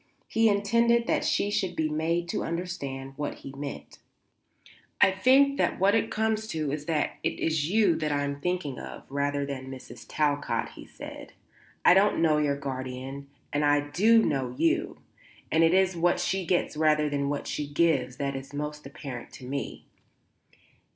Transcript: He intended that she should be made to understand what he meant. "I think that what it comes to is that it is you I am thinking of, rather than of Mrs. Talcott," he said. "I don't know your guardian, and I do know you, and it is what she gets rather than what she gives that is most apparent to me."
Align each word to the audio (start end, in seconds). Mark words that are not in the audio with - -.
He 0.27 0.49
intended 0.49 1.05
that 1.05 1.23
she 1.23 1.51
should 1.51 1.75
be 1.75 1.87
made 1.87 2.27
to 2.29 2.43
understand 2.43 3.13
what 3.17 3.35
he 3.45 3.53
meant. 3.55 3.99
"I 4.99 5.11
think 5.11 5.59
that 5.59 5.79
what 5.79 5.93
it 5.93 6.09
comes 6.09 6.47
to 6.47 6.71
is 6.71 6.85
that 6.87 7.17
it 7.21 7.39
is 7.39 7.69
you 7.69 7.99
I 8.01 8.23
am 8.23 8.41
thinking 8.41 8.79
of, 8.79 9.05
rather 9.11 9.45
than 9.45 9.65
of 9.65 9.69
Mrs. 9.71 10.07
Talcott," 10.09 10.69
he 10.69 10.87
said. 10.87 11.33
"I 11.85 11.93
don't 11.93 12.19
know 12.19 12.39
your 12.39 12.57
guardian, 12.57 13.27
and 13.53 13.63
I 13.63 13.91
do 13.91 14.23
know 14.25 14.55
you, 14.57 14.97
and 15.51 15.63
it 15.63 15.75
is 15.75 15.95
what 15.95 16.19
she 16.19 16.47
gets 16.47 16.75
rather 16.75 17.07
than 17.07 17.29
what 17.29 17.45
she 17.45 17.67
gives 17.67 18.17
that 18.17 18.35
is 18.35 18.55
most 18.55 18.87
apparent 18.87 19.31
to 19.33 19.45
me." 19.45 19.85